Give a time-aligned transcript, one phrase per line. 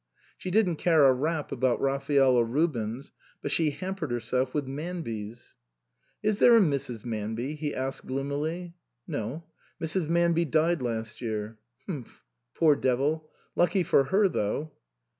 [0.35, 3.11] She didn't care a rap about Raphael or Rubens,
[3.43, 5.53] but she hampered herself with Manbys."
[6.23, 7.05] Is there a Mrs.
[7.05, 8.73] Manby?" he asked gloomily."
[9.15, 9.43] No.
[9.79, 10.07] Mrs.
[10.09, 12.21] Manby died last year."" H'mph!
[12.55, 13.29] Poor devil!
[13.55, 14.71] Lucky for her though."